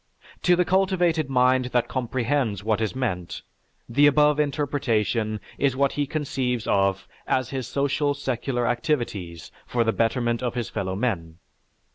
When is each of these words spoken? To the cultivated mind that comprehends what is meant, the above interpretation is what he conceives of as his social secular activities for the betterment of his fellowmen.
To 0.41 0.55
the 0.55 0.65
cultivated 0.65 1.29
mind 1.29 1.65
that 1.65 1.87
comprehends 1.87 2.63
what 2.63 2.81
is 2.81 2.95
meant, 2.95 3.43
the 3.87 4.07
above 4.07 4.39
interpretation 4.39 5.39
is 5.59 5.75
what 5.75 5.91
he 5.91 6.07
conceives 6.07 6.65
of 6.65 7.07
as 7.27 7.51
his 7.51 7.67
social 7.67 8.15
secular 8.15 8.65
activities 8.65 9.51
for 9.67 9.83
the 9.83 9.93
betterment 9.93 10.41
of 10.41 10.55
his 10.55 10.69
fellowmen. 10.71 11.37